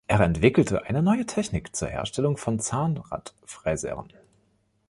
Er 0.07 0.19
entwickelte 0.21 0.83
eine 0.85 1.03
neue 1.03 1.27
Technik 1.27 1.75
zur 1.75 1.87
Herstellung 1.87 2.35
von 2.35 2.59
Zahnradfräsern. 2.59 4.11